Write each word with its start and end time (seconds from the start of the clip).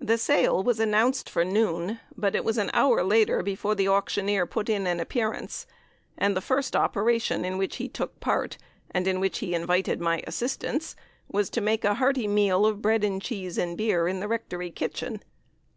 The 0.00 0.18
sale 0.18 0.64
was 0.64 0.80
announced 0.80 1.30
for 1.30 1.44
noon, 1.44 2.00
but 2.16 2.34
it 2.34 2.44
was 2.44 2.58
an 2.58 2.72
hour 2.74 3.04
later 3.04 3.40
before 3.40 3.76
the 3.76 3.86
auctioneer 3.86 4.44
put 4.44 4.68
in 4.68 4.84
an 4.84 4.98
appearance, 4.98 5.64
and 6.18 6.36
the 6.36 6.40
first 6.40 6.74
operation 6.74 7.44
in 7.44 7.56
which 7.56 7.76
he 7.76 7.88
took 7.88 8.18
part, 8.18 8.58
and 8.90 9.06
in 9.06 9.20
which 9.20 9.38
he 9.38 9.54
invited 9.54 10.00
my 10.00 10.24
assistance, 10.26 10.96
was 11.30 11.48
to 11.50 11.60
make 11.60 11.84
a 11.84 11.94
hearty 11.94 12.26
meal 12.26 12.66
of 12.66 12.82
bread 12.82 13.04
and 13.04 13.22
cheese 13.22 13.56
and 13.58 13.78
beer 13.78 14.08
in 14.08 14.18
the 14.18 14.26
rectory 14.26 14.72
kitchen. 14.72 15.22